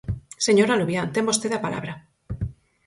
[0.47, 1.93] Señora Luvián, ten vostede a palabra.